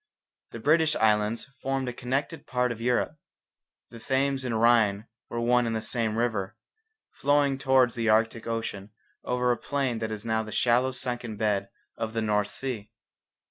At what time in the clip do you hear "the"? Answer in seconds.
0.49-0.59, 3.91-3.99, 4.55-4.57, 5.75-5.81, 7.93-8.09, 10.41-10.51, 12.13-12.21